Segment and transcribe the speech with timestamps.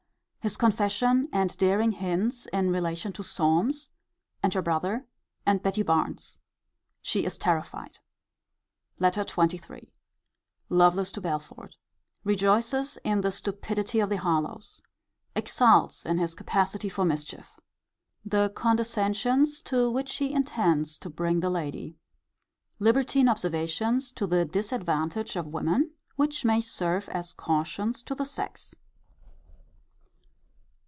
[0.43, 3.91] His confession, and daring hints in relation to Solmes,
[4.41, 5.05] and her brother,
[5.45, 6.39] and Betty Barnes.
[6.99, 7.99] She is terrified.
[8.97, 9.93] LETTER XXIII.
[10.67, 11.75] Lovelace to Belford.
[12.23, 14.81] Rejoices in the stupidity of the Harlowes.
[15.35, 17.59] Exults in his capacity for mischief.
[18.25, 21.97] The condescensions to which he intends to bring the lady.
[22.79, 28.73] Libertine observations to the disadvantage of women; which may serve as cautions to the sex.